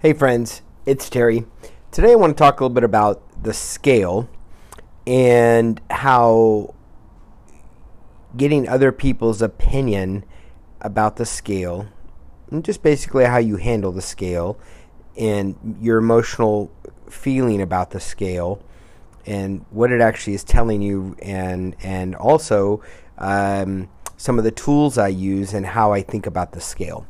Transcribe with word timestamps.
Hey, 0.00 0.12
friends, 0.12 0.62
it's 0.86 1.10
Terry. 1.10 1.44
Today 1.90 2.12
I 2.12 2.14
want 2.14 2.36
to 2.36 2.40
talk 2.40 2.60
a 2.60 2.62
little 2.62 2.72
bit 2.72 2.84
about 2.84 3.20
the 3.42 3.52
scale 3.52 4.28
and 5.08 5.80
how 5.90 6.72
getting 8.36 8.68
other 8.68 8.92
people's 8.92 9.42
opinion 9.42 10.24
about 10.80 11.16
the 11.16 11.26
scale 11.26 11.88
and 12.48 12.64
just 12.64 12.80
basically 12.80 13.24
how 13.24 13.38
you 13.38 13.56
handle 13.56 13.90
the 13.90 14.00
scale 14.00 14.56
and 15.16 15.56
your 15.80 15.98
emotional 15.98 16.70
feeling 17.10 17.60
about 17.60 17.90
the 17.90 17.98
scale 17.98 18.62
and 19.26 19.66
what 19.70 19.90
it 19.90 20.00
actually 20.00 20.34
is 20.34 20.44
telling 20.44 20.80
you 20.80 21.16
and 21.22 21.74
and 21.82 22.14
also 22.14 22.80
um, 23.18 23.88
some 24.16 24.38
of 24.38 24.44
the 24.44 24.52
tools 24.52 24.96
I 24.96 25.08
use 25.08 25.52
and 25.52 25.66
how 25.66 25.92
I 25.92 26.02
think 26.02 26.24
about 26.24 26.52
the 26.52 26.60
scale. 26.60 27.04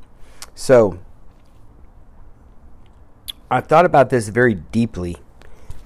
So 0.55 0.99
I've 3.51 3.67
thought 3.67 3.85
about 3.85 4.11
this 4.11 4.29
very 4.29 4.55
deeply, 4.55 5.17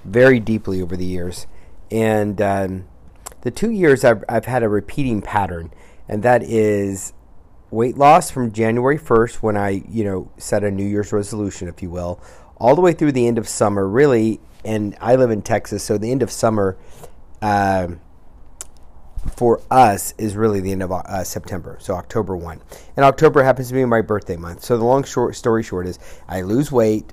very 0.03 0.39
deeply 0.39 0.81
over 0.81 0.97
the 0.97 1.05
years, 1.05 1.47
and 1.89 2.41
um, 2.41 2.85
the 3.41 3.51
two 3.51 3.71
years 3.71 4.03
I've 4.03 4.23
I've 4.27 4.45
had 4.45 4.63
a 4.63 4.69
repeating 4.69 5.21
pattern, 5.21 5.71
and 6.07 6.23
that 6.23 6.43
is 6.43 7.13
weight 7.73 7.97
loss 7.97 8.29
from 8.29 8.51
January 8.51 8.99
1st 8.99 9.35
when 9.35 9.57
I, 9.57 9.83
you 9.89 10.03
know, 10.03 10.31
set 10.37 10.63
a 10.63 10.69
New 10.69 10.85
Year's 10.85 11.11
resolution, 11.11 11.67
if 11.67 11.81
you 11.81 11.89
will, 11.89 12.21
all 12.57 12.75
the 12.75 12.81
way 12.81 12.93
through 12.93 13.13
the 13.13 13.27
end 13.27 13.37
of 13.37 13.47
summer, 13.47 13.87
really. 13.87 14.39
And 14.63 14.95
I 15.01 15.15
live 15.15 15.31
in 15.31 15.41
Texas, 15.41 15.83
so 15.83 15.97
the 15.97 16.11
end 16.11 16.21
of 16.21 16.31
summer 16.31 16.77
uh, 17.41 17.87
for 19.35 19.61
us 19.71 20.13
is 20.17 20.35
really 20.35 20.59
the 20.59 20.71
end 20.71 20.83
of 20.83 20.91
uh, 20.91 21.23
September, 21.23 21.77
so 21.81 21.95
October 21.95 22.37
1. 22.37 22.61
And 22.95 23.05
October 23.05 23.43
happens 23.43 23.69
to 23.69 23.73
be 23.73 23.83
my 23.85 24.01
birthday 24.01 24.37
month. 24.37 24.63
So 24.63 24.77
the 24.77 24.85
long 24.85 25.03
short 25.03 25.35
story 25.35 25.63
short 25.63 25.87
is 25.87 25.97
I 26.27 26.41
lose 26.41 26.71
weight 26.71 27.11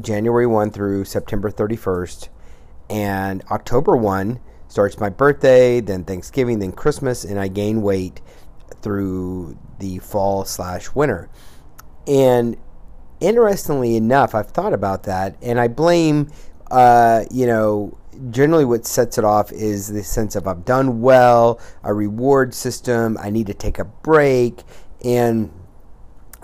January 0.00 0.46
1 0.46 0.70
through 0.70 1.04
September 1.04 1.50
31st. 1.50 2.28
And 2.88 3.42
October 3.50 3.96
1 3.96 4.40
starts 4.68 4.98
my 4.98 5.08
birthday, 5.08 5.80
then 5.80 6.04
Thanksgiving, 6.04 6.58
then 6.58 6.72
Christmas, 6.72 7.24
and 7.24 7.38
I 7.38 7.48
gain 7.48 7.82
weight 7.82 8.20
through 8.80 9.58
the 9.78 9.98
fall 9.98 10.44
slash 10.44 10.94
winter. 10.94 11.28
And 12.06 12.56
interestingly 13.20 13.96
enough, 13.96 14.34
I've 14.34 14.50
thought 14.50 14.72
about 14.72 15.04
that, 15.04 15.36
and 15.42 15.58
I 15.58 15.68
blame, 15.68 16.30
uh, 16.70 17.24
you 17.30 17.46
know, 17.46 17.96
generally 18.30 18.64
what 18.64 18.86
sets 18.86 19.18
it 19.18 19.24
off 19.24 19.52
is 19.52 19.88
the 19.88 20.02
sense 20.02 20.36
of 20.36 20.46
I've 20.46 20.64
done 20.64 21.00
well, 21.00 21.60
a 21.82 21.92
reward 21.92 22.54
system, 22.54 23.18
I 23.20 23.30
need 23.30 23.46
to 23.48 23.54
take 23.54 23.78
a 23.78 23.84
break, 23.84 24.62
and 25.04 25.50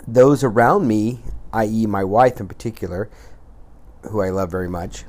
those 0.06 0.42
around 0.42 0.87
me, 0.87 1.20
i.e., 1.53 1.87
my 1.87 2.05
wife 2.05 2.41
in 2.41 2.48
particular, 2.48 3.09
who 4.11 4.20
I 4.20 4.31
love 4.31 4.50
very 4.50 4.69
much, 4.69 5.05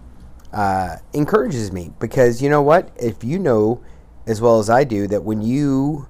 uh, 0.52 0.98
encourages 1.14 1.72
me 1.72 1.92
because 2.00 2.42
you 2.42 2.50
know 2.50 2.62
what? 2.62 2.92
If 2.96 3.24
you 3.24 3.40
know 3.40 3.82
as 4.26 4.40
well 4.40 4.60
as 4.60 4.70
I 4.70 4.84
do 4.84 5.08
that 5.08 5.24
when 5.24 5.42
you 5.42 6.08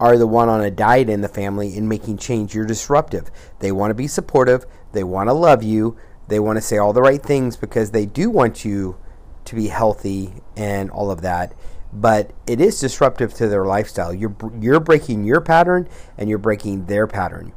are 0.00 0.18
the 0.18 0.26
one 0.26 0.48
on 0.48 0.60
a 0.60 0.70
diet 0.70 1.08
in 1.08 1.20
the 1.20 1.28
family 1.28 1.76
and 1.76 1.88
making 1.88 2.18
change, 2.18 2.54
you're 2.54 2.66
disruptive. 2.66 3.30
They 3.60 3.72
want 3.72 3.90
to 3.90 3.94
be 3.94 4.08
supportive, 4.08 4.66
they 4.92 5.04
want 5.04 5.28
to 5.28 5.32
love 5.32 5.62
you, 5.62 5.96
they 6.28 6.40
want 6.40 6.56
to 6.56 6.62
say 6.62 6.78
all 6.78 6.92
the 6.92 7.02
right 7.02 7.22
things 7.22 7.56
because 7.56 7.90
they 7.90 8.06
do 8.06 8.30
want 8.30 8.64
you 8.64 8.96
to 9.44 9.54
be 9.54 9.68
healthy 9.68 10.34
and 10.56 10.90
all 10.90 11.10
of 11.10 11.20
that. 11.22 11.54
But 11.92 12.32
it 12.46 12.60
is 12.60 12.80
disruptive 12.80 13.34
to 13.34 13.46
their 13.46 13.64
lifestyle. 13.64 14.12
You're 14.12 14.34
you're 14.58 14.80
breaking 14.80 15.24
your 15.24 15.40
pattern 15.40 15.88
and 16.18 16.28
you're 16.28 16.38
breaking 16.38 16.86
their 16.86 17.06
pattern, 17.06 17.52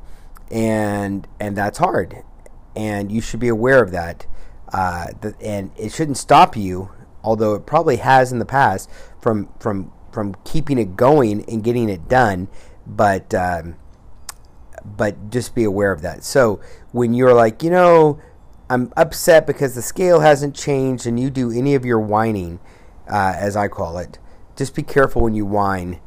and 0.51 1.27
and 1.39 1.57
that's 1.57 1.79
hard. 1.79 2.21
And 2.75 3.11
you 3.11 3.19
should 3.19 3.39
be 3.39 3.47
aware 3.47 3.81
of 3.81 3.89
that. 3.91 4.27
Uh, 4.73 5.07
and 5.41 5.71
it 5.77 5.91
shouldn't 5.93 6.17
stop 6.17 6.57
you, 6.57 6.91
although 7.23 7.55
it 7.55 7.65
probably 7.65 7.97
has 7.97 8.31
in 8.31 8.39
the 8.39 8.45
past, 8.45 8.89
from 9.21 9.49
from 9.59 9.91
from 10.11 10.35
keeping 10.43 10.77
it 10.77 10.95
going 10.95 11.43
and 11.49 11.63
getting 11.63 11.89
it 11.89 12.07
done. 12.07 12.47
But 12.85 13.33
um, 13.33 13.75
but 14.83 15.29
just 15.29 15.55
be 15.55 15.63
aware 15.63 15.91
of 15.91 16.01
that. 16.01 16.23
So 16.23 16.59
when 16.91 17.13
you're 17.13 17.33
like, 17.33 17.63
you 17.63 17.69
know, 17.69 18.19
I'm 18.69 18.91
upset 18.97 19.47
because 19.47 19.75
the 19.75 19.81
scale 19.81 20.19
hasn't 20.21 20.55
changed, 20.55 21.05
and 21.05 21.19
you 21.19 21.29
do 21.29 21.51
any 21.51 21.75
of 21.75 21.85
your 21.85 21.99
whining, 21.99 22.59
uh, 23.09 23.33
as 23.35 23.55
I 23.55 23.67
call 23.67 23.97
it, 23.97 24.19
just 24.55 24.75
be 24.75 24.83
careful 24.83 25.21
when 25.21 25.35
you 25.35 25.45
whine, 25.45 25.99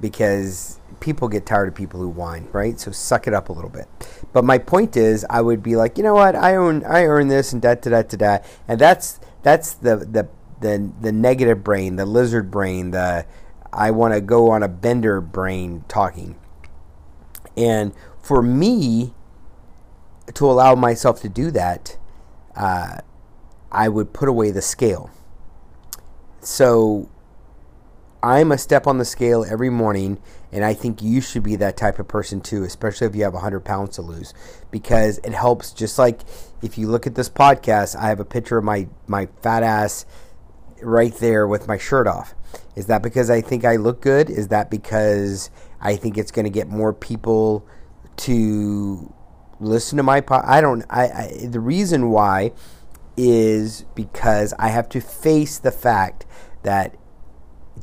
because 0.00 0.78
people 1.00 1.28
get 1.28 1.46
tired 1.46 1.68
of 1.68 1.74
people 1.74 2.00
who 2.00 2.08
whine, 2.08 2.48
right? 2.52 2.78
So 2.78 2.90
suck 2.90 3.26
it 3.26 3.34
up 3.34 3.48
a 3.48 3.52
little 3.52 3.70
bit. 3.70 3.86
But 4.32 4.44
my 4.44 4.58
point 4.58 4.96
is, 4.96 5.24
I 5.28 5.40
would 5.40 5.62
be 5.62 5.76
like, 5.76 5.96
you 5.98 6.04
know 6.04 6.14
what? 6.14 6.34
I 6.34 6.56
own, 6.56 6.84
I 6.84 7.04
earn 7.04 7.28
this, 7.28 7.52
and 7.52 7.62
da 7.62 7.74
da 7.74 7.90
da 7.90 8.02
da 8.02 8.16
da, 8.16 8.38
and 8.66 8.80
that's 8.80 9.20
that's 9.42 9.74
the 9.74 9.96
the 9.96 10.28
the 10.60 10.92
the 11.00 11.12
negative 11.12 11.62
brain, 11.62 11.96
the 11.96 12.06
lizard 12.06 12.50
brain, 12.50 12.90
the 12.90 13.26
I 13.72 13.90
want 13.90 14.14
to 14.14 14.20
go 14.20 14.50
on 14.50 14.62
a 14.62 14.68
bender 14.68 15.20
brain 15.20 15.84
talking. 15.88 16.36
And 17.56 17.92
for 18.20 18.42
me 18.42 19.12
to 20.34 20.46
allow 20.46 20.74
myself 20.74 21.20
to 21.22 21.28
do 21.28 21.50
that, 21.50 21.96
uh, 22.56 22.98
I 23.70 23.88
would 23.88 24.12
put 24.12 24.28
away 24.28 24.50
the 24.50 24.62
scale. 24.62 25.10
So 26.40 27.08
I'm 28.22 28.50
a 28.50 28.58
step 28.58 28.86
on 28.86 28.98
the 28.98 29.04
scale 29.04 29.44
every 29.48 29.70
morning, 29.70 30.20
and 30.50 30.64
I 30.64 30.74
think 30.74 31.02
you 31.02 31.20
should 31.20 31.42
be 31.42 31.56
that 31.56 31.76
type 31.76 31.98
of 31.98 32.08
person 32.08 32.40
too, 32.40 32.64
especially 32.64 33.06
if 33.06 33.14
you 33.14 33.22
have 33.22 33.34
100 33.34 33.60
pounds 33.60 33.96
to 33.96 34.02
lose, 34.02 34.34
because 34.70 35.18
it 35.18 35.32
helps. 35.32 35.72
Just 35.72 35.98
like 35.98 36.22
if 36.62 36.76
you 36.76 36.88
look 36.88 37.06
at 37.06 37.14
this 37.14 37.28
podcast, 37.28 37.96
I 37.96 38.08
have 38.08 38.20
a 38.20 38.24
picture 38.24 38.58
of 38.58 38.64
my, 38.64 38.88
my 39.06 39.28
fat 39.42 39.62
ass 39.62 40.04
right 40.82 41.14
there 41.14 41.46
with 41.46 41.68
my 41.68 41.78
shirt 41.78 42.06
off. 42.06 42.34
Is 42.74 42.86
that 42.86 43.02
because 43.02 43.30
I 43.30 43.40
think 43.40 43.64
I 43.64 43.76
look 43.76 44.00
good? 44.00 44.30
Is 44.30 44.48
that 44.48 44.70
because 44.70 45.50
I 45.80 45.96
think 45.96 46.18
it's 46.18 46.30
going 46.30 46.44
to 46.44 46.50
get 46.50 46.68
more 46.68 46.92
people 46.92 47.66
to 48.18 49.12
listen 49.60 49.96
to 49.96 50.02
my 50.02 50.20
pod? 50.20 50.44
I 50.44 50.60
don't. 50.60 50.84
I, 50.90 51.08
I 51.08 51.46
the 51.46 51.60
reason 51.60 52.10
why 52.10 52.52
is 53.16 53.84
because 53.94 54.54
I 54.58 54.68
have 54.68 54.88
to 54.90 55.00
face 55.00 55.58
the 55.58 55.72
fact 55.72 56.24
that 56.62 56.94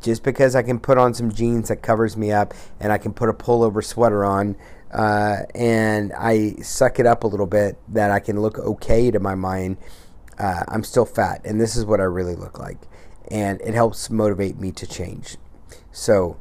just 0.01 0.23
because 0.23 0.55
I 0.55 0.63
can 0.63 0.79
put 0.79 0.97
on 0.97 1.13
some 1.13 1.31
jeans 1.31 1.69
that 1.69 1.77
covers 1.77 2.15
me 2.17 2.31
up 2.31 2.53
and 2.79 2.91
I 2.91 2.97
can 2.97 3.13
put 3.13 3.29
a 3.29 3.33
pullover 3.33 3.83
sweater 3.83 4.23
on 4.25 4.55
uh, 4.95 5.43
and 5.53 6.13
I 6.13 6.55
suck 6.61 6.99
it 6.99 7.05
up 7.05 7.23
a 7.23 7.27
little 7.27 7.47
bit 7.47 7.77
that 7.89 8.11
I 8.11 8.19
can 8.19 8.41
look 8.41 8.57
okay 8.57 9.11
to 9.11 9.19
my 9.19 9.35
mind, 9.35 9.77
uh, 10.39 10.63
I'm 10.67 10.83
still 10.83 11.05
fat. 11.05 11.41
And 11.43 11.59
this 11.59 11.75
is 11.75 11.85
what 11.85 11.99
I 11.99 12.03
really 12.03 12.35
look 12.35 12.59
like. 12.59 12.77
And 13.29 13.59
it 13.61 13.73
helps 13.73 14.09
motivate 14.09 14.57
me 14.57 14.71
to 14.71 14.87
change. 14.87 15.37
So 15.91 16.37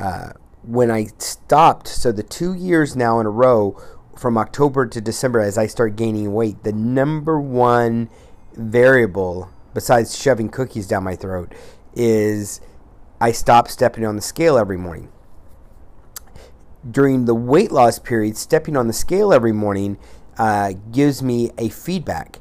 uh, 0.00 0.30
when 0.62 0.90
I 0.90 1.08
stopped, 1.18 1.88
so 1.88 2.12
the 2.12 2.22
two 2.22 2.54
years 2.54 2.96
now 2.96 3.20
in 3.20 3.26
a 3.26 3.30
row 3.30 3.78
from 4.16 4.38
October 4.38 4.86
to 4.86 5.00
December 5.00 5.40
as 5.40 5.58
I 5.58 5.66
start 5.66 5.96
gaining 5.96 6.32
weight, 6.32 6.62
the 6.64 6.72
number 6.72 7.40
one 7.40 8.08
variable 8.54 9.50
besides 9.74 10.16
shoving 10.16 10.48
cookies 10.48 10.86
down 10.86 11.04
my 11.04 11.16
throat 11.16 11.52
is 11.94 12.60
I 13.22 13.30
stop 13.30 13.68
stepping 13.68 14.04
on 14.04 14.16
the 14.16 14.20
scale 14.20 14.58
every 14.58 14.76
morning. 14.76 15.08
During 16.90 17.26
the 17.26 17.36
weight 17.36 17.70
loss 17.70 18.00
period, 18.00 18.36
stepping 18.36 18.76
on 18.76 18.88
the 18.88 18.92
scale 18.92 19.32
every 19.32 19.52
morning 19.52 19.96
uh, 20.36 20.72
gives 20.90 21.22
me 21.22 21.52
a 21.56 21.68
feedback. 21.68 22.40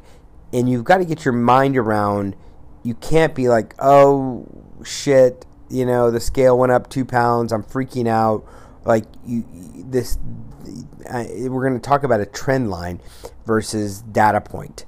And 0.51 0.67
you've 0.67 0.83
got 0.83 0.97
to 0.97 1.05
get 1.05 1.23
your 1.23 1.35
mind 1.35 1.77
around, 1.77 2.35
you 2.81 2.95
can't 2.95 3.35
be 3.35 3.47
like, 3.47 3.75
oh 3.77 4.47
shit, 4.83 5.45
you 5.69 5.85
know, 5.85 6.09
the 6.09 6.19
scale 6.19 6.57
went 6.57 6.71
up 6.71 6.89
two 6.89 7.05
pounds, 7.05 7.53
I'm 7.53 7.63
freaking 7.63 8.07
out. 8.07 8.43
Like, 8.83 9.05
you, 9.23 9.45
this, 9.85 10.17
uh, 11.07 11.25
we're 11.47 11.61
going 11.61 11.79
to 11.79 11.89
talk 11.89 12.01
about 12.01 12.21
a 12.21 12.25
trend 12.25 12.71
line 12.71 12.99
versus 13.45 14.01
data 14.01 14.41
point. 14.41 14.85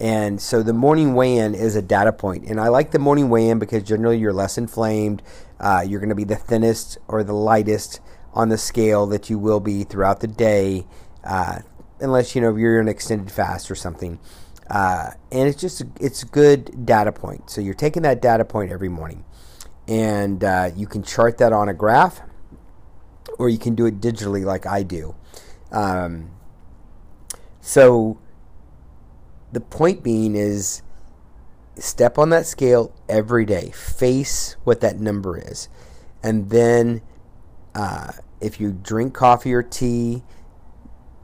And 0.00 0.40
so 0.40 0.62
the 0.62 0.72
morning 0.72 1.14
weigh 1.14 1.36
in 1.36 1.54
is 1.54 1.76
a 1.76 1.82
data 1.82 2.12
point. 2.12 2.46
And 2.46 2.58
I 2.58 2.68
like 2.68 2.90
the 2.90 2.98
morning 2.98 3.28
weigh 3.28 3.50
in 3.50 3.58
because 3.58 3.82
generally 3.82 4.18
you're 4.18 4.32
less 4.32 4.56
inflamed. 4.56 5.22
Uh, 5.60 5.84
you're 5.86 6.00
going 6.00 6.08
to 6.08 6.14
be 6.14 6.24
the 6.24 6.36
thinnest 6.36 6.96
or 7.06 7.22
the 7.22 7.34
lightest 7.34 8.00
on 8.32 8.48
the 8.48 8.56
scale 8.56 9.06
that 9.08 9.28
you 9.28 9.38
will 9.38 9.60
be 9.60 9.84
throughout 9.84 10.20
the 10.20 10.26
day, 10.26 10.86
uh, 11.22 11.58
unless 12.00 12.34
you 12.34 12.40
know 12.40 12.56
you're 12.56 12.80
an 12.80 12.88
extended 12.88 13.30
fast 13.30 13.70
or 13.70 13.74
something. 13.74 14.18
Uh, 14.70 15.10
and 15.32 15.48
it's 15.48 15.60
just 15.60 15.82
it's 16.00 16.22
a 16.22 16.26
good 16.26 16.86
data 16.86 17.12
point. 17.12 17.50
So 17.50 17.60
you're 17.60 17.74
taking 17.74 18.02
that 18.02 18.22
data 18.22 18.44
point 18.44 18.72
every 18.72 18.88
morning, 18.88 19.24
and 19.86 20.42
uh, 20.42 20.70
you 20.74 20.86
can 20.86 21.02
chart 21.02 21.38
that 21.38 21.52
on 21.52 21.68
a 21.68 21.74
graph, 21.74 22.20
or 23.38 23.50
you 23.50 23.58
can 23.58 23.74
do 23.74 23.84
it 23.84 24.00
digitally 24.00 24.44
like 24.44 24.64
I 24.64 24.82
do. 24.82 25.14
Um, 25.72 26.30
so 27.60 28.18
the 29.52 29.60
point 29.60 30.02
being 30.02 30.34
is 30.34 30.82
step 31.76 32.18
on 32.18 32.30
that 32.30 32.46
scale 32.46 32.92
every 33.08 33.44
day, 33.44 33.70
face 33.70 34.56
what 34.64 34.80
that 34.80 34.98
number 35.00 35.38
is, 35.38 35.68
and 36.22 36.50
then 36.50 37.02
uh, 37.74 38.12
if 38.40 38.60
you 38.60 38.72
drink 38.72 39.14
coffee 39.14 39.52
or 39.52 39.62
tea, 39.62 40.22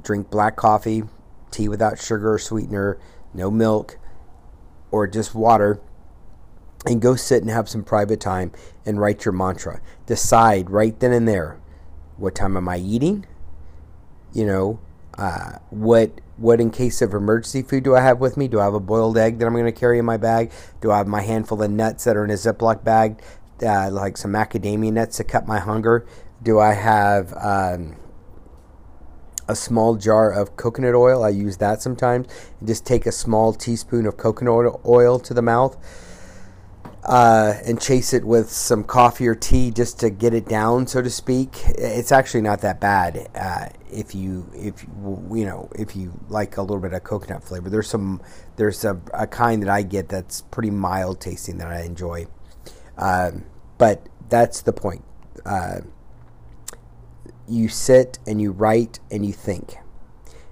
drink 0.02 0.31
black 0.31 0.56
coffee, 0.56 1.02
tea 1.50 1.69
without 1.69 1.99
sugar 1.99 2.34
or 2.34 2.38
sweetener, 2.38 2.99
no 3.34 3.50
milk, 3.50 3.99
or 4.90 5.06
just 5.06 5.34
water, 5.34 5.81
and 6.87 7.02
go 7.02 7.17
sit 7.17 7.43
and 7.43 7.50
have 7.50 7.69
some 7.69 7.82
private 7.82 8.20
time 8.20 8.52
and 8.84 9.00
write 9.00 9.25
your 9.25 9.32
mantra. 9.32 9.81
Decide 10.06 10.70
right 10.70 10.99
then 11.00 11.12
and 11.12 11.26
there 11.26 11.58
what 12.17 12.34
time 12.34 12.56
am 12.56 12.69
I 12.69 12.79
eating? 12.79 13.26
You 14.32 14.46
know, 14.46 14.81
uh, 15.19 15.59
what 15.71 16.21
what 16.37 16.61
in 16.61 16.71
case 16.71 17.01
of 17.01 17.15
emergency 17.15 17.63
food 17.63 17.85
do 17.85 17.97
I 17.97 18.03
have 18.03 18.21
with 18.21 18.37
me? 18.37 18.49
Do 18.49 18.61
I 18.61 18.65
have 18.65 18.75
a 18.75 18.81
boiled 18.81 19.17
egg 19.17 19.39
that 19.39 19.47
I'm 19.47 19.55
going 19.55 19.65
to 19.65 19.73
carry 19.73 19.99
in 19.99 20.05
my 20.05 20.19
bag? 20.19 20.53
Do 20.83 20.91
I 20.91 20.99
have 20.99 21.07
my 21.07 21.23
handful 21.23 21.63
of 21.63 21.71
nuts 21.71 22.05
that 22.05 22.17
are 22.17 22.25
in 22.25 22.31
a 22.31 22.35
Ziploc 22.35 22.85
bag, 22.85 23.23
uh, 23.63 23.91
like 23.91 24.19
some 24.19 24.33
macadamia 24.33 24.93
nuts 24.93 25.17
to 25.17 25.25
cut 25.25 25.47
my 25.47 25.59
hunger? 25.59 26.07
Do 26.43 26.61
I 26.61 26.75
have 26.75 27.33
um, 27.35 27.97
a 29.49 29.57
small 29.57 29.97
jar 29.97 30.31
of 30.31 30.57
coconut 30.57 30.95
oil? 30.95 31.25
I 31.25 31.31
use 31.31 31.57
that 31.57 31.81
sometimes. 31.81 32.29
Just 32.63 32.85
take 32.85 33.07
a 33.07 33.13
small 33.13 33.55
teaspoon 33.55 34.05
of 34.05 34.19
coconut 34.19 34.81
oil 34.85 35.19
to 35.21 35.33
the 35.33 35.43
mouth 35.43 35.79
uh, 37.07 37.55
and 37.65 37.81
chase 37.81 38.13
it 38.13 38.25
with 38.25 38.51
some 38.51 38.83
coffee 38.83 39.27
or 39.29 39.35
tea 39.35 39.71
just 39.71 40.01
to 40.01 40.11
get 40.11 40.35
it 40.35 40.47
down, 40.47 40.87
so 40.87 41.01
to 41.01 41.09
speak. 41.09 41.63
It's 41.79 42.13
actually 42.13 42.43
not 42.43 42.61
that 42.61 42.81
bad 42.81 43.29
uh, 43.35 43.69
if 43.96 44.14
you 44.14 44.48
if 44.54 44.82
you 44.82 45.46
know 45.46 45.70
if 45.75 45.96
you 45.96 46.12
like 46.28 46.58
a 46.58 46.60
little 46.60 46.81
bit 46.81 46.93
of 46.93 47.02
coconut 47.02 47.43
flavor. 47.43 47.70
There's 47.70 47.88
some 47.88 48.20
there's 48.56 48.84
a, 48.84 49.00
a 49.14 49.26
kind 49.26 49.62
that 49.62 49.70
I 49.70 49.82
get 49.82 50.10
that's 50.10 50.43
pretty 50.43 50.70
mild 50.70 51.20
tasting 51.20 51.56
that 51.58 51.69
I 51.69 51.82
enjoy, 51.82 52.26
um, 52.98 53.46
but 53.78 54.08
that's 54.28 54.60
the 54.60 54.72
point. 54.72 55.02
Uh, 55.46 55.81
you 57.48 57.69
sit 57.69 58.19
and 58.26 58.40
you 58.40 58.52
write 58.52 59.00
and 59.10 59.25
you 59.25 59.32
think, 59.32 59.76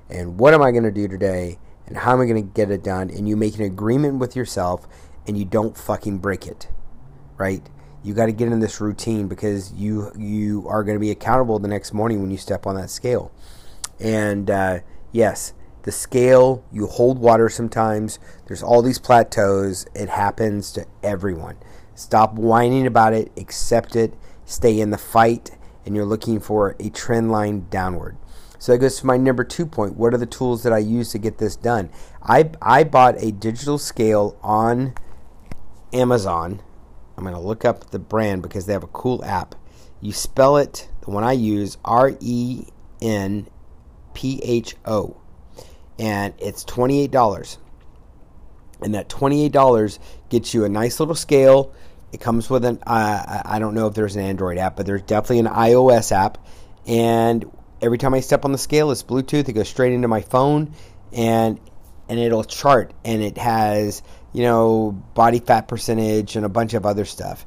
and 0.08 0.38
what 0.38 0.54
am 0.54 0.62
I 0.62 0.70
going 0.70 0.84
to 0.84 0.92
do 0.92 1.06
today? 1.06 1.58
And 1.86 1.98
how 1.98 2.12
am 2.14 2.20
I 2.22 2.24
going 2.24 2.42
to 2.42 2.54
get 2.54 2.70
it 2.70 2.82
done? 2.82 3.10
And 3.10 3.28
you 3.28 3.36
make 3.36 3.56
an 3.56 3.62
agreement 3.62 4.18
with 4.18 4.34
yourself 4.34 4.86
and 5.26 5.36
you 5.36 5.44
don't 5.44 5.76
fucking 5.76 6.18
break 6.18 6.46
it, 6.46 6.68
right? 7.36 7.68
You 8.04 8.12
got 8.12 8.26
to 8.26 8.32
get 8.32 8.52
in 8.52 8.60
this 8.60 8.80
routine 8.80 9.28
because 9.28 9.72
you 9.72 10.12
you 10.16 10.68
are 10.68 10.84
going 10.84 10.96
to 10.96 11.00
be 11.00 11.10
accountable 11.10 11.58
the 11.58 11.68
next 11.68 11.94
morning 11.94 12.20
when 12.20 12.30
you 12.30 12.36
step 12.36 12.66
on 12.66 12.76
that 12.76 12.90
scale. 12.90 13.32
And 13.98 14.50
uh, 14.50 14.80
yes, 15.10 15.54
the 15.84 15.92
scale 15.92 16.62
you 16.70 16.86
hold 16.86 17.18
water 17.18 17.48
sometimes. 17.48 18.18
There's 18.46 18.62
all 18.62 18.82
these 18.82 18.98
plateaus. 18.98 19.86
It 19.94 20.10
happens 20.10 20.70
to 20.72 20.86
everyone. 21.02 21.56
Stop 21.94 22.34
whining 22.34 22.86
about 22.86 23.14
it. 23.14 23.32
Accept 23.38 23.96
it. 23.96 24.14
Stay 24.44 24.80
in 24.80 24.90
the 24.90 24.98
fight, 24.98 25.52
and 25.86 25.96
you're 25.96 26.04
looking 26.04 26.40
for 26.40 26.76
a 26.78 26.90
trend 26.90 27.32
line 27.32 27.66
downward. 27.70 28.18
So 28.58 28.72
that 28.72 28.78
goes 28.78 29.00
to 29.00 29.06
my 29.06 29.16
number 29.16 29.44
two 29.44 29.66
point. 29.66 29.96
What 29.96 30.12
are 30.14 30.18
the 30.18 30.26
tools 30.26 30.62
that 30.62 30.72
I 30.72 30.78
use 30.78 31.12
to 31.12 31.18
get 31.18 31.38
this 31.38 31.56
done? 31.56 31.90
I 32.22 32.50
I 32.60 32.84
bought 32.84 33.14
a 33.18 33.30
digital 33.30 33.78
scale 33.78 34.36
on 34.42 34.94
Amazon. 35.92 36.62
I'm 37.16 37.24
going 37.24 37.34
to 37.34 37.40
look 37.40 37.64
up 37.64 37.90
the 37.90 37.98
brand 37.98 38.42
because 38.42 38.66
they 38.66 38.72
have 38.72 38.82
a 38.82 38.88
cool 38.88 39.24
app. 39.24 39.54
You 40.00 40.12
spell 40.12 40.56
it, 40.56 40.88
the 41.02 41.10
one 41.10 41.24
I 41.24 41.32
use, 41.32 41.78
R 41.84 42.12
E 42.20 42.66
N 43.00 43.48
P 44.14 44.40
H 44.42 44.76
O. 44.84 45.16
And 45.98 46.34
it's 46.38 46.64
$28. 46.64 47.58
And 48.82 48.94
that 48.94 49.08
$28 49.08 49.98
gets 50.28 50.52
you 50.52 50.64
a 50.64 50.68
nice 50.68 51.00
little 51.00 51.14
scale. 51.14 51.72
It 52.12 52.20
comes 52.20 52.50
with 52.50 52.64
an, 52.64 52.80
uh, 52.86 53.42
I 53.44 53.58
don't 53.58 53.74
know 53.74 53.86
if 53.86 53.94
there's 53.94 54.16
an 54.16 54.22
Android 54.22 54.58
app, 54.58 54.76
but 54.76 54.86
there's 54.86 55.02
definitely 55.02 55.40
an 55.40 55.46
iOS 55.46 56.12
app. 56.12 56.38
And 56.86 57.50
every 57.80 57.98
time 57.98 58.14
I 58.14 58.20
step 58.20 58.44
on 58.44 58.52
the 58.52 58.58
scale, 58.58 58.90
it's 58.90 59.02
Bluetooth. 59.02 59.48
It 59.48 59.52
goes 59.52 59.68
straight 59.68 59.92
into 59.92 60.08
my 60.08 60.20
phone 60.20 60.74
and 61.12 61.60
and 62.08 62.18
it'll 62.18 62.44
chart 62.44 62.92
and 63.04 63.22
it 63.22 63.38
has 63.38 64.02
you 64.34 64.42
know, 64.42 64.90
body 65.14 65.38
fat 65.38 65.68
percentage 65.68 66.36
and 66.36 66.44
a 66.44 66.48
bunch 66.50 66.74
of 66.74 66.84
other 66.84 67.06
stuff. 67.06 67.46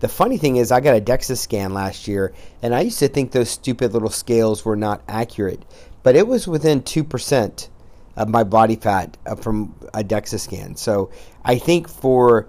The 0.00 0.08
funny 0.08 0.38
thing 0.38 0.56
is, 0.56 0.72
I 0.72 0.80
got 0.80 0.96
a 0.96 1.00
DEXA 1.00 1.36
scan 1.36 1.72
last 1.74 2.08
year, 2.08 2.32
and 2.60 2.74
I 2.74 2.80
used 2.80 2.98
to 2.98 3.08
think 3.08 3.30
those 3.30 3.50
stupid 3.50 3.92
little 3.92 4.10
scales 4.10 4.64
were 4.64 4.74
not 4.74 5.02
accurate, 5.06 5.62
but 6.02 6.16
it 6.16 6.26
was 6.26 6.48
within 6.48 6.82
2% 6.82 7.68
of 8.16 8.28
my 8.28 8.42
body 8.42 8.76
fat 8.76 9.16
uh, 9.26 9.36
from 9.36 9.76
a 9.94 10.02
DEXA 10.02 10.40
scan. 10.40 10.74
So 10.74 11.10
I 11.44 11.58
think 11.58 11.88
for 11.88 12.48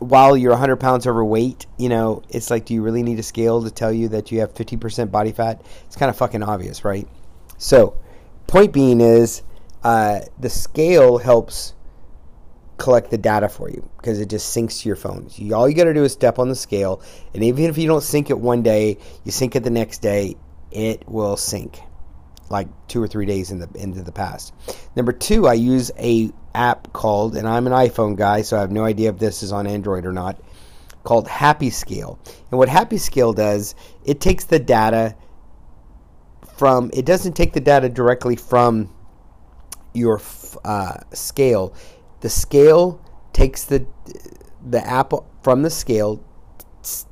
while 0.00 0.36
you're 0.36 0.50
100 0.50 0.76
pounds 0.76 1.06
overweight, 1.06 1.66
you 1.76 1.88
know, 1.88 2.22
it's 2.28 2.50
like, 2.50 2.66
do 2.66 2.74
you 2.74 2.82
really 2.82 3.02
need 3.02 3.18
a 3.18 3.22
scale 3.22 3.62
to 3.62 3.70
tell 3.70 3.92
you 3.92 4.08
that 4.08 4.30
you 4.30 4.40
have 4.40 4.52
50% 4.52 5.10
body 5.10 5.32
fat? 5.32 5.62
It's 5.86 5.96
kind 5.96 6.10
of 6.10 6.16
fucking 6.16 6.42
obvious, 6.42 6.84
right? 6.84 7.08
So, 7.56 7.96
point 8.46 8.72
being 8.72 9.00
is, 9.00 9.42
uh, 9.82 10.20
the 10.38 10.50
scale 10.50 11.18
helps 11.18 11.74
collect 12.78 13.10
the 13.10 13.18
data 13.18 13.48
for 13.48 13.68
you 13.68 13.88
because 13.96 14.20
it 14.20 14.30
just 14.30 14.56
syncs 14.56 14.82
to 14.82 14.88
your 14.88 14.96
phone. 14.96 15.28
So 15.28 15.52
all 15.54 15.68
you 15.68 15.74
got 15.74 15.84
to 15.84 15.94
do 15.94 16.04
is 16.04 16.12
step 16.12 16.38
on 16.38 16.48
the 16.48 16.54
scale, 16.54 17.02
and 17.34 17.44
even 17.44 17.64
if 17.64 17.76
you 17.76 17.86
don't 17.86 18.02
sync 18.02 18.30
it 18.30 18.38
one 18.38 18.62
day, 18.62 18.98
you 19.24 19.32
sync 19.32 19.56
it 19.56 19.64
the 19.64 19.70
next 19.70 19.98
day, 19.98 20.36
it 20.70 21.08
will 21.08 21.36
sync 21.36 21.80
like 22.50 22.68
two 22.86 23.02
or 23.02 23.06
three 23.06 23.26
days 23.26 23.50
in 23.50 23.58
the 23.58 23.68
into 23.74 24.02
the 24.02 24.12
past. 24.12 24.54
Number 24.96 25.12
two, 25.12 25.46
I 25.46 25.54
use 25.54 25.90
a 25.98 26.30
app 26.54 26.92
called, 26.92 27.36
and 27.36 27.46
I'm 27.46 27.66
an 27.66 27.72
iPhone 27.72 28.16
guy, 28.16 28.42
so 28.42 28.56
I 28.56 28.60
have 28.60 28.72
no 28.72 28.84
idea 28.84 29.10
if 29.10 29.18
this 29.18 29.42
is 29.42 29.52
on 29.52 29.66
Android 29.66 30.06
or 30.06 30.12
not, 30.12 30.40
called 31.04 31.28
Happy 31.28 31.70
Scale. 31.70 32.18
And 32.50 32.58
what 32.58 32.68
Happy 32.68 32.98
Scale 32.98 33.32
does, 33.32 33.74
it 34.04 34.20
takes 34.20 34.44
the 34.44 34.58
data 34.58 35.14
from. 36.56 36.90
It 36.94 37.04
doesn't 37.04 37.34
take 37.34 37.52
the 37.52 37.60
data 37.60 37.88
directly 37.88 38.36
from 38.36 38.94
your 39.94 40.20
uh, 40.64 40.98
scale 41.12 41.74
the 42.20 42.28
scale 42.28 43.00
takes 43.32 43.64
the 43.64 43.86
the 44.68 44.84
app 44.86 45.12
from 45.42 45.62
the 45.62 45.70
scale 45.70 46.22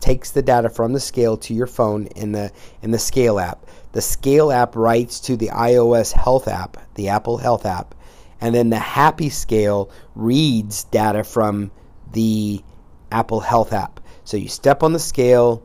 takes 0.00 0.30
the 0.30 0.42
data 0.42 0.68
from 0.68 0.92
the 0.92 1.00
scale 1.00 1.36
to 1.36 1.54
your 1.54 1.66
phone 1.66 2.06
in 2.08 2.32
the 2.32 2.52
in 2.82 2.90
the 2.90 2.98
scale 2.98 3.38
app. 3.38 3.66
The 3.92 4.02
scale 4.02 4.52
app 4.52 4.76
writes 4.76 5.20
to 5.20 5.36
the 5.36 5.48
ios 5.48 6.12
health 6.12 6.48
app 6.48 6.76
the 6.94 7.08
apple 7.08 7.38
health 7.38 7.64
app 7.64 7.94
and 8.40 8.54
then 8.54 8.70
the 8.70 8.78
happy 8.78 9.30
scale 9.30 9.90
reads 10.14 10.84
data 10.84 11.24
from 11.24 11.70
the 12.12 12.62
apple 13.10 13.40
health 13.40 13.72
app. 13.72 14.00
So 14.24 14.36
you 14.36 14.48
step 14.48 14.82
on 14.82 14.92
the 14.92 14.98
scale 14.98 15.62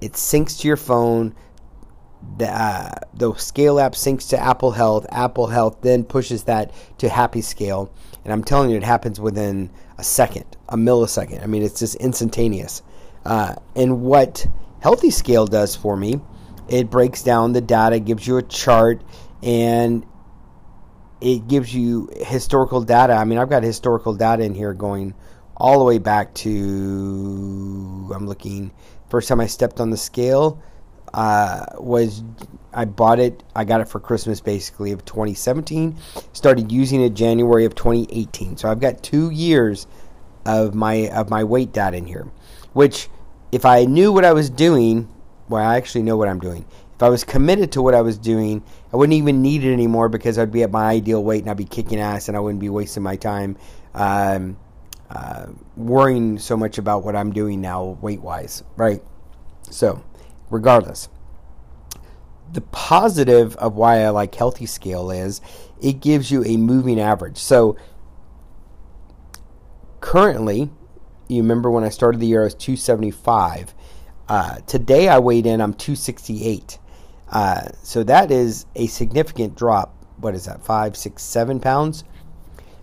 it 0.00 0.12
syncs 0.12 0.60
to 0.60 0.68
your 0.68 0.76
phone 0.76 1.34
the, 2.36 2.48
uh, 2.48 2.92
the 3.14 3.34
scale 3.34 3.80
app 3.80 3.92
syncs 3.92 4.28
to 4.30 4.38
apple 4.38 4.70
health 4.72 5.06
apple 5.10 5.46
health 5.46 5.78
then 5.80 6.04
pushes 6.04 6.44
that 6.44 6.72
to 6.98 7.08
happy 7.08 7.40
scale 7.40 7.92
and 8.24 8.32
I'm 8.32 8.44
telling 8.44 8.70
you, 8.70 8.76
it 8.76 8.82
happens 8.82 9.18
within 9.18 9.70
a 9.98 10.04
second, 10.04 10.44
a 10.68 10.76
millisecond. 10.76 11.42
I 11.42 11.46
mean, 11.46 11.62
it's 11.62 11.80
just 11.80 11.96
instantaneous. 11.96 12.82
Uh, 13.24 13.54
and 13.74 14.02
what 14.02 14.46
Healthy 14.80 15.10
Scale 15.10 15.46
does 15.46 15.74
for 15.74 15.96
me, 15.96 16.20
it 16.68 16.90
breaks 16.90 17.22
down 17.22 17.52
the 17.52 17.60
data, 17.60 17.98
gives 17.98 18.26
you 18.26 18.36
a 18.36 18.42
chart, 18.42 19.02
and 19.42 20.04
it 21.20 21.48
gives 21.48 21.74
you 21.74 22.08
historical 22.14 22.82
data. 22.82 23.14
I 23.14 23.24
mean, 23.24 23.38
I've 23.38 23.50
got 23.50 23.62
historical 23.62 24.14
data 24.14 24.42
in 24.42 24.54
here 24.54 24.74
going 24.74 25.14
all 25.56 25.78
the 25.78 25.84
way 25.84 25.98
back 25.98 26.32
to 26.32 28.10
I'm 28.14 28.26
looking 28.26 28.72
first 29.10 29.28
time 29.28 29.40
I 29.40 29.46
stepped 29.46 29.78
on 29.80 29.90
the 29.90 29.96
scale 29.96 30.62
uh, 31.14 31.66
was 31.78 32.22
I 32.72 32.84
bought 32.84 33.18
it. 33.18 33.42
I 33.54 33.64
got 33.64 33.80
it 33.80 33.88
for 33.88 33.98
Christmas, 34.00 34.40
basically 34.40 34.92
of 34.92 35.04
2017. 35.04 35.96
Started 36.32 36.70
using 36.70 37.02
it 37.02 37.14
January 37.14 37.64
of 37.64 37.74
2018. 37.74 38.56
So 38.56 38.70
I've 38.70 38.80
got 38.80 39.02
two 39.02 39.30
years 39.30 39.86
of 40.46 40.74
my 40.74 41.08
of 41.10 41.30
my 41.30 41.44
weight 41.44 41.72
data 41.72 41.96
in 41.96 42.06
here. 42.06 42.30
Which, 42.72 43.08
if 43.50 43.64
I 43.64 43.84
knew 43.84 44.12
what 44.12 44.24
I 44.24 44.32
was 44.32 44.48
doing, 44.48 45.08
well, 45.48 45.66
I 45.66 45.76
actually 45.76 46.02
know 46.02 46.16
what 46.16 46.28
I'm 46.28 46.38
doing. 46.38 46.64
If 46.94 47.02
I 47.02 47.08
was 47.08 47.24
committed 47.24 47.72
to 47.72 47.82
what 47.82 47.94
I 47.94 48.02
was 48.02 48.18
doing, 48.18 48.62
I 48.92 48.96
wouldn't 48.96 49.14
even 49.14 49.42
need 49.42 49.64
it 49.64 49.72
anymore 49.72 50.08
because 50.08 50.38
I'd 50.38 50.52
be 50.52 50.62
at 50.62 50.70
my 50.70 50.90
ideal 50.90 51.24
weight 51.24 51.42
and 51.42 51.50
I'd 51.50 51.56
be 51.56 51.64
kicking 51.64 51.98
ass 51.98 52.28
and 52.28 52.36
I 52.36 52.40
wouldn't 52.40 52.60
be 52.60 52.68
wasting 52.68 53.02
my 53.02 53.16
time 53.16 53.56
um, 53.94 54.58
uh, 55.08 55.46
worrying 55.76 56.38
so 56.38 56.56
much 56.56 56.78
about 56.78 57.02
what 57.02 57.16
I'm 57.16 57.32
doing 57.32 57.60
now 57.60 57.98
weight 58.00 58.20
wise, 58.20 58.62
right? 58.76 59.02
So 59.70 60.04
regardless. 60.50 61.08
The 62.52 62.60
positive 62.60 63.56
of 63.56 63.76
why 63.76 64.02
I 64.02 64.10
like 64.10 64.34
Healthy 64.34 64.66
Scale 64.66 65.10
is 65.10 65.40
it 65.80 66.00
gives 66.00 66.30
you 66.30 66.44
a 66.44 66.56
moving 66.56 67.00
average. 67.00 67.38
So 67.38 67.76
currently, 70.00 70.70
you 71.28 71.42
remember 71.42 71.70
when 71.70 71.84
I 71.84 71.88
started 71.88 72.20
the 72.20 72.26
year, 72.26 72.40
I 72.40 72.44
was 72.44 72.54
275. 72.54 73.74
Uh, 74.28 74.56
today 74.66 75.08
I 75.08 75.18
weighed 75.18 75.46
in, 75.46 75.60
I'm 75.60 75.74
268. 75.74 76.78
Uh, 77.30 77.68
so 77.82 78.02
that 78.02 78.30
is 78.30 78.66
a 78.74 78.88
significant 78.88 79.56
drop. 79.56 79.94
What 80.18 80.34
is 80.34 80.46
that, 80.46 80.64
five, 80.64 80.96
six, 80.96 81.22
seven 81.22 81.60
pounds? 81.60 82.04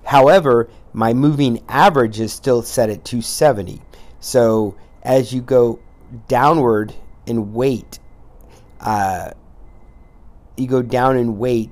However, 0.04 0.70
my 0.94 1.14
moving 1.14 1.62
average 1.68 2.20
is 2.20 2.32
still 2.32 2.62
set 2.62 2.90
at 2.90 3.04
270. 3.04 3.82
So 4.22 4.76
as 5.04 5.34
you 5.34 5.42
go 5.42 5.80
downward 6.28 6.94
in 7.28 7.54
weight, 7.54 8.00
uh, 8.80 9.32
you 10.56 10.68
go 10.68 10.82
down 10.82 11.18
in 11.18 11.38
weight, 11.38 11.72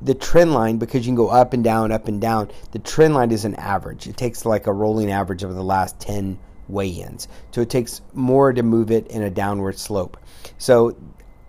the 0.00 0.14
trend 0.14 0.54
line 0.54 0.78
because 0.78 1.06
you 1.06 1.10
can 1.10 1.16
go 1.16 1.28
up 1.28 1.52
and 1.52 1.62
down, 1.64 1.92
up 1.92 2.08
and 2.08 2.20
down. 2.20 2.50
The 2.72 2.78
trend 2.78 3.14
line 3.14 3.30
is 3.30 3.44
an 3.44 3.56
average. 3.56 4.06
It 4.06 4.16
takes 4.16 4.44
like 4.44 4.66
a 4.66 4.72
rolling 4.72 5.10
average 5.10 5.42
of 5.42 5.54
the 5.54 5.62
last 5.62 5.98
10 6.00 6.38
weigh-ins. 6.68 7.28
So 7.50 7.60
it 7.60 7.70
takes 7.70 8.00
more 8.14 8.52
to 8.52 8.62
move 8.62 8.90
it 8.90 9.08
in 9.08 9.22
a 9.22 9.30
downward 9.30 9.78
slope. 9.78 10.16
So 10.58 10.96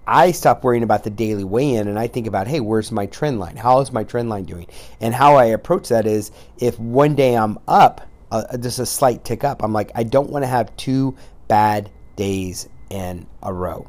I 0.07 0.31
stop 0.31 0.63
worrying 0.63 0.83
about 0.83 1.03
the 1.03 1.11
daily 1.11 1.43
weigh-in 1.43 1.87
and 1.87 1.99
I 1.99 2.07
think 2.07 2.25
about, 2.25 2.47
hey, 2.47 2.59
where's 2.59 2.91
my 2.91 3.05
trend 3.05 3.39
line? 3.39 3.55
How 3.55 3.79
is 3.81 3.91
my 3.91 4.03
trend 4.03 4.29
line 4.29 4.45
doing? 4.45 4.67
And 4.99 5.13
how 5.13 5.35
I 5.35 5.45
approach 5.45 5.89
that 5.89 6.07
is 6.07 6.31
if 6.57 6.79
one 6.79 7.15
day 7.15 7.35
I'm 7.35 7.59
up, 7.67 8.07
uh, 8.31 8.57
just 8.57 8.79
a 8.79 8.85
slight 8.85 9.23
tick 9.23 9.43
up, 9.43 9.63
I'm 9.63 9.73
like, 9.73 9.91
I 9.93 10.03
don't 10.03 10.29
want 10.29 10.43
to 10.43 10.47
have 10.47 10.75
two 10.77 11.15
bad 11.47 11.91
days 12.15 12.67
in 12.89 13.27
a 13.41 13.53
row. 13.53 13.87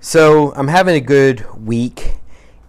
So 0.00 0.52
I'm 0.54 0.68
having 0.68 0.94
a 0.94 1.00
good 1.00 1.46
week 1.54 2.14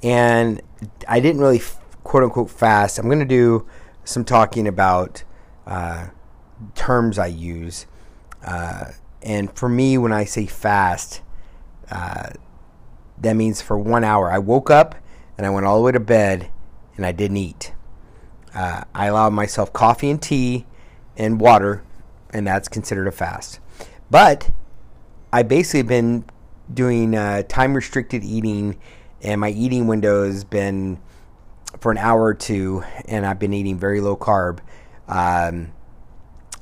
and 0.04 0.62
I 1.08 1.20
didn't 1.20 1.42
really 1.42 1.62
quote 2.04 2.24
unquote 2.24 2.50
fast. 2.50 3.00
I'm 3.00 3.06
going 3.06 3.20
to 3.20 3.25
do 3.25 3.68
some 4.04 4.25
talking 4.25 4.68
about 4.68 5.24
uh, 5.66 6.08
terms 6.75 7.18
I 7.18 7.28
use. 7.28 7.86
Uh, 8.46 8.92
and 9.22 9.56
for 9.56 9.70
me, 9.70 9.98
when 9.98 10.12
I 10.12 10.25
say 10.25 10.46
fast, 10.46 11.22
uh, 11.90 12.30
that 13.20 13.36
means 13.36 13.62
for 13.62 13.78
one 13.78 14.04
hour. 14.04 14.32
I 14.32 14.40
woke 14.40 14.70
up 14.70 14.96
and 15.38 15.46
I 15.46 15.50
went 15.50 15.66
all 15.66 15.78
the 15.78 15.84
way 15.84 15.92
to 15.92 16.00
bed 16.00 16.50
and 16.98 17.06
I 17.06 17.12
didn't 17.12 17.38
eat. 17.38 17.74
Uh, 18.54 18.84
I 18.94 19.08
allowed 19.08 19.34
myself 19.34 19.72
coffee 19.72 20.10
and 20.10 20.22
tea 20.22 20.66
and 21.16 21.40
water, 21.40 21.84
and 22.34 22.46
that's 22.46 22.68
considered 22.68 23.08
a 23.08 23.12
fast. 23.12 23.60
But 24.10 24.51
I 25.33 25.43
basically 25.43 25.83
been 25.83 26.25
doing 26.73 27.15
uh, 27.15 27.43
time 27.43 27.73
restricted 27.73 28.23
eating, 28.23 28.77
and 29.21 29.39
my 29.39 29.50
eating 29.50 29.88
window 29.88 30.25
has 30.25 30.43
been 30.43 31.00
for 31.79 31.91
an 31.91 31.97
hour 31.97 32.23
or 32.23 32.33
two, 32.33 32.83
and 33.05 33.25
I've 33.25 33.39
been 33.39 33.53
eating 33.53 33.79
very 33.79 34.01
low 34.01 34.17
carb. 34.17 34.59
Um, 35.07 35.71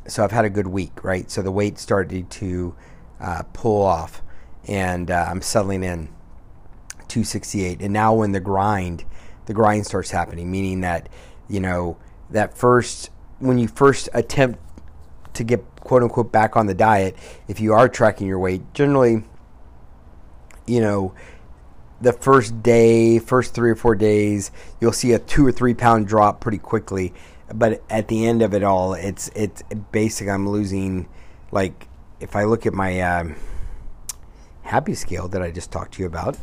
so 0.08 0.24
I've 0.24 0.32
had 0.32 0.46
a 0.46 0.50
good 0.50 0.68
week, 0.68 1.04
right? 1.04 1.30
So 1.32 1.42
the 1.42 1.52
weight 1.52 1.80
started 1.80 2.30
to 2.32 2.76
uh, 3.20 3.44
pull 3.54 3.82
off, 3.82 4.22
and 4.68 5.10
uh, 5.10 5.26
I'm 5.30 5.42
settling 5.42 5.84
in 5.84 6.08
268. 7.08 7.82
And 7.82 7.92
now 7.92 8.14
when 8.14 8.34
the 8.34 8.40
grind, 8.40 9.04
the 9.48 9.54
grind 9.54 9.86
starts 9.88 10.12
happening, 10.12 10.52
meaning 10.52 10.82
that 10.82 11.10
you 11.48 11.60
know 11.60 11.98
that 12.30 12.56
first 12.56 13.10
when 13.40 13.58
you 13.58 13.68
first 13.68 14.10
attempt 14.14 14.60
to 15.34 15.44
get 15.44 15.64
quote 15.82 16.04
unquote 16.04 16.32
back 16.32 16.56
on 16.56 16.68
the 16.68 16.74
diet, 16.74 17.16
if 17.48 17.60
you 17.60 17.74
are 17.74 17.88
tracking 17.90 18.28
your 18.28 18.40
weight, 18.40 18.62
generally, 18.74 19.24
you 20.66 20.82
know, 20.82 21.14
the 22.02 22.14
first 22.14 22.64
day, 22.64 23.20
first 23.20 23.54
three 23.54 23.72
or 23.72 23.76
four 23.76 23.96
days, 23.96 24.52
you'll 24.80 24.94
see 24.94 25.14
a 25.14 25.20
two 25.20 25.46
or 25.46 25.52
three 25.52 25.74
pound 25.74 26.08
drop 26.08 26.40
pretty 26.40 26.58
quickly 26.58 27.14
but 27.54 27.82
at 27.90 28.08
the 28.08 28.26
end 28.26 28.42
of 28.42 28.54
it 28.54 28.64
all, 28.64 28.94
it's 28.94 29.30
it's 29.36 29.64
basic 29.92 30.28
I'm 30.28 30.48
losing. 30.48 31.08
Like 31.52 31.88
if 32.20 32.36
I 32.36 32.44
look 32.44 32.66
at 32.66 32.74
my 32.74 33.00
um, 33.02 33.36
happy 34.64 34.94
scale 34.94 35.28
that 35.30 35.42
I 35.42 35.52
just 35.52 35.72
talked 35.72 35.94
to 35.96 36.02
you 36.02 36.08
about, 36.08 36.38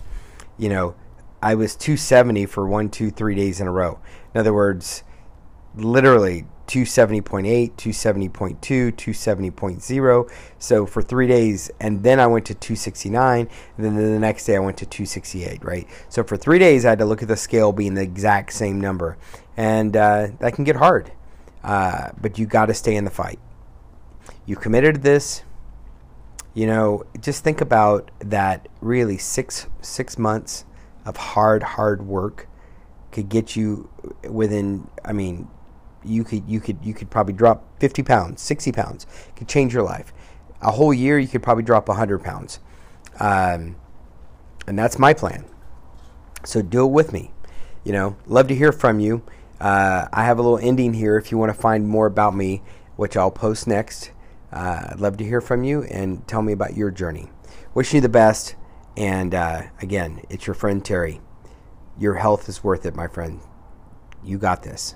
you 0.58 0.68
know, 0.68 0.94
I 1.42 1.54
was 1.54 1.76
270 1.76 2.46
for 2.46 2.66
one, 2.66 2.88
two, 2.88 3.10
three 3.10 3.34
days 3.34 3.60
in 3.60 3.66
a 3.66 3.70
row. 3.70 4.00
In 4.34 4.40
other 4.40 4.52
words, 4.52 5.04
literally 5.74 6.46
270.8, 6.66 7.74
270.2, 7.76 8.92
270.0. 8.92 10.30
So 10.58 10.86
for 10.86 11.02
three 11.02 11.26
days, 11.26 11.70
and 11.80 12.02
then 12.02 12.18
I 12.20 12.26
went 12.26 12.46
to 12.46 12.54
269, 12.54 13.48
and 13.76 13.86
then 13.86 13.94
the 13.94 14.18
next 14.18 14.44
day 14.46 14.56
I 14.56 14.58
went 14.58 14.76
to 14.78 14.86
268, 14.86 15.64
right? 15.64 15.86
So 16.08 16.24
for 16.24 16.36
three 16.36 16.58
days, 16.58 16.84
I 16.84 16.90
had 16.90 16.98
to 16.98 17.04
look 17.04 17.22
at 17.22 17.28
the 17.28 17.36
scale 17.36 17.72
being 17.72 17.94
the 17.94 18.02
exact 18.02 18.52
same 18.52 18.80
number 18.80 19.16
and 19.56 19.96
uh, 19.96 20.28
that 20.38 20.54
can 20.54 20.64
get 20.64 20.76
hard. 20.76 21.12
Uh, 21.64 22.10
but 22.20 22.38
you 22.38 22.46
got 22.46 22.66
to 22.66 22.74
stay 22.74 22.94
in 22.94 23.04
the 23.04 23.10
fight. 23.10 23.38
You 24.44 24.56
committed 24.56 24.96
to 24.96 25.00
this. 25.00 25.42
You 26.54 26.66
know, 26.66 27.04
just 27.20 27.42
think 27.42 27.60
about 27.60 28.10
that. 28.20 28.68
Really, 28.80 29.18
six 29.18 29.66
six 29.80 30.18
months 30.18 30.64
of 31.04 31.16
hard, 31.16 31.62
hard 31.62 32.06
work 32.06 32.48
could 33.10 33.28
get 33.28 33.56
you 33.56 33.90
within. 34.28 34.88
I 35.04 35.12
mean, 35.12 35.48
you 36.06 36.24
could 36.24 36.48
you 36.48 36.60
could 36.60 36.78
you 36.82 36.94
could 36.94 37.10
probably 37.10 37.34
drop 37.34 37.64
50 37.80 38.02
pounds, 38.02 38.42
60 38.42 38.72
pounds. 38.72 39.06
Could 39.34 39.48
change 39.48 39.74
your 39.74 39.82
life. 39.82 40.12
A 40.62 40.70
whole 40.70 40.94
year, 40.94 41.18
you 41.18 41.28
could 41.28 41.42
probably 41.42 41.64
drop 41.64 41.88
100 41.88 42.22
pounds. 42.22 42.60
Um, 43.20 43.76
and 44.66 44.78
that's 44.78 44.98
my 44.98 45.14
plan. 45.14 45.44
So 46.44 46.62
do 46.62 46.84
it 46.84 46.90
with 46.90 47.12
me. 47.12 47.32
You 47.84 47.92
know, 47.92 48.16
love 48.26 48.48
to 48.48 48.54
hear 48.54 48.72
from 48.72 49.00
you. 49.00 49.22
Uh, 49.60 50.08
I 50.12 50.24
have 50.24 50.38
a 50.38 50.42
little 50.42 50.58
ending 50.58 50.94
here 50.94 51.16
if 51.16 51.30
you 51.30 51.38
want 51.38 51.54
to 51.54 51.60
find 51.60 51.86
more 51.86 52.06
about 52.06 52.34
me, 52.34 52.62
which 52.96 53.16
I'll 53.16 53.30
post 53.30 53.66
next. 53.66 54.10
Uh, 54.52 54.88
I'd 54.90 55.00
love 55.00 55.16
to 55.18 55.24
hear 55.24 55.40
from 55.40 55.64
you 55.64 55.82
and 55.84 56.26
tell 56.26 56.42
me 56.42 56.52
about 56.52 56.76
your 56.76 56.90
journey. 56.90 57.30
Wishing 57.74 57.98
you 57.98 58.00
the 58.00 58.08
best. 58.08 58.54
And 58.96 59.34
uh, 59.34 59.62
again, 59.82 60.22
it's 60.30 60.46
your 60.46 60.54
friend 60.54 60.84
Terry. 60.84 61.20
Your 61.98 62.14
health 62.14 62.48
is 62.48 62.64
worth 62.64 62.86
it, 62.86 62.94
my 62.94 63.08
friend. 63.08 63.40
You 64.24 64.38
got 64.38 64.62
this. 64.62 64.94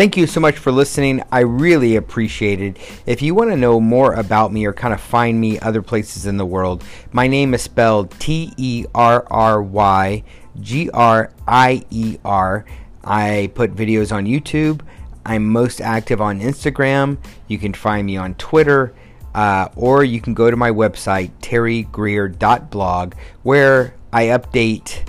Thank 0.00 0.16
you 0.16 0.26
so 0.26 0.40
much 0.40 0.56
for 0.56 0.72
listening. 0.72 1.22
I 1.30 1.40
really 1.40 1.96
appreciate 1.96 2.62
it. 2.62 2.78
If 3.04 3.20
you 3.20 3.34
want 3.34 3.50
to 3.50 3.56
know 3.58 3.78
more 3.78 4.14
about 4.14 4.50
me 4.50 4.64
or 4.64 4.72
kind 4.72 4.94
of 4.94 5.00
find 5.02 5.38
me 5.38 5.60
other 5.60 5.82
places 5.82 6.24
in 6.24 6.38
the 6.38 6.46
world, 6.46 6.82
my 7.12 7.26
name 7.26 7.52
is 7.52 7.60
spelled 7.60 8.10
T 8.12 8.50
E 8.56 8.86
R 8.94 9.26
R 9.30 9.62
Y 9.62 10.24
G 10.58 10.88
R 10.94 11.30
I 11.46 11.84
E 11.90 12.16
R. 12.24 12.64
I 13.04 13.52
put 13.54 13.76
videos 13.76 14.10
on 14.10 14.24
YouTube. 14.24 14.80
I'm 15.26 15.46
most 15.46 15.82
active 15.82 16.22
on 16.22 16.40
Instagram. 16.40 17.18
You 17.46 17.58
can 17.58 17.74
find 17.74 18.06
me 18.06 18.16
on 18.16 18.36
Twitter. 18.36 18.94
Uh, 19.34 19.68
or 19.76 20.02
you 20.02 20.22
can 20.22 20.32
go 20.32 20.50
to 20.50 20.56
my 20.56 20.70
website, 20.70 21.30
terrygrier.blog, 21.42 23.14
where 23.42 23.92
I 24.14 24.28
update 24.28 25.06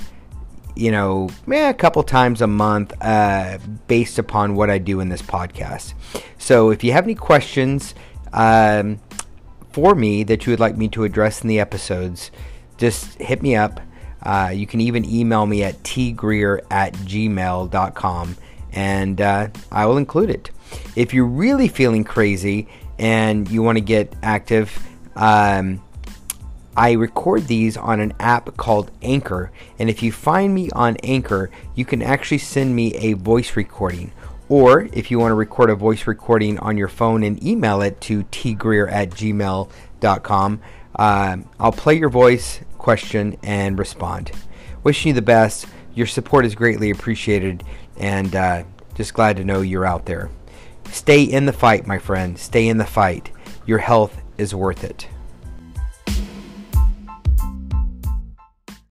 you 0.75 0.91
know, 0.91 1.29
eh, 1.51 1.69
a 1.69 1.73
couple 1.73 2.03
times 2.03 2.41
a 2.41 2.47
month 2.47 2.93
uh, 3.01 3.57
based 3.87 4.19
upon 4.19 4.55
what 4.55 4.69
I 4.69 4.77
do 4.77 4.99
in 4.99 5.09
this 5.09 5.21
podcast. 5.21 5.93
So 6.37 6.69
if 6.71 6.83
you 6.83 6.91
have 6.93 7.03
any 7.03 7.15
questions 7.15 7.93
um, 8.33 8.99
for 9.71 9.95
me 9.95 10.23
that 10.23 10.45
you 10.45 10.51
would 10.51 10.59
like 10.59 10.77
me 10.77 10.87
to 10.89 11.03
address 11.03 11.41
in 11.41 11.47
the 11.47 11.59
episodes, 11.59 12.31
just 12.77 13.19
hit 13.19 13.41
me 13.41 13.55
up. 13.55 13.79
Uh, 14.23 14.51
you 14.53 14.67
can 14.67 14.81
even 14.81 15.03
email 15.05 15.45
me 15.45 15.63
at 15.63 15.81
tgrier 15.83 16.61
at 16.69 16.93
gmail.com 16.93 18.37
and 18.73 19.19
uh, 19.19 19.49
I 19.71 19.85
will 19.85 19.97
include 19.97 20.29
it. 20.29 20.51
If 20.95 21.13
you're 21.13 21.25
really 21.25 21.67
feeling 21.67 22.03
crazy 22.03 22.67
and 22.97 23.49
you 23.49 23.61
want 23.63 23.77
to 23.77 23.83
get 23.83 24.13
active, 24.23 24.77
um, 25.15 25.81
I 26.75 26.93
record 26.93 27.47
these 27.47 27.75
on 27.75 27.99
an 27.99 28.13
app 28.19 28.55
called 28.55 28.91
Anchor, 29.01 29.51
and 29.77 29.89
if 29.89 30.01
you 30.01 30.11
find 30.11 30.53
me 30.55 30.69
on 30.71 30.95
Anchor, 30.97 31.51
you 31.75 31.83
can 31.83 32.01
actually 32.01 32.37
send 32.37 32.75
me 32.75 32.95
a 32.95 33.13
voice 33.13 33.55
recording. 33.57 34.13
Or 34.47 34.87
if 34.93 35.11
you 35.11 35.19
want 35.19 35.31
to 35.31 35.35
record 35.35 35.69
a 35.69 35.75
voice 35.75 36.07
recording 36.07 36.59
on 36.59 36.77
your 36.77 36.87
phone 36.87 37.23
and 37.23 37.43
email 37.43 37.81
it 37.81 37.99
to 38.01 38.23
tgrier 38.23 38.91
at 38.91 39.09
gmail.com, 39.11 40.61
uh, 40.95 41.37
I'll 41.59 41.71
play 41.71 41.95
your 41.95 42.09
voice, 42.09 42.61
question, 42.77 43.37
and 43.43 43.77
respond. 43.79 44.31
Wishing 44.83 45.09
you 45.09 45.13
the 45.13 45.21
best. 45.21 45.67
Your 45.93 46.07
support 46.07 46.45
is 46.45 46.55
greatly 46.55 46.89
appreciated, 46.89 47.63
and 47.97 48.35
uh, 48.35 48.63
just 48.95 49.13
glad 49.13 49.37
to 49.37 49.43
know 49.43 49.61
you're 49.61 49.85
out 49.85 50.05
there. 50.05 50.29
Stay 50.89 51.23
in 51.23 51.45
the 51.45 51.53
fight, 51.53 51.87
my 51.87 51.97
friend. 51.97 52.37
Stay 52.37 52.67
in 52.67 52.77
the 52.77 52.85
fight. 52.85 53.31
Your 53.65 53.79
health 53.79 54.21
is 54.37 54.55
worth 54.55 54.83
it. 54.83 55.07